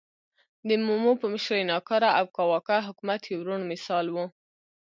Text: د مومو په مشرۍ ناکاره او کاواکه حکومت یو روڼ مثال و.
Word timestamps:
د 0.67 0.69
مومو 0.85 1.11
په 1.21 1.25
مشرۍ 1.33 1.63
ناکاره 1.71 2.09
او 2.19 2.25
کاواکه 2.35 2.77
حکومت 2.87 3.21
یو 3.33 3.39
روڼ 3.47 3.59
مثال 3.71 4.05
و. 4.11 4.15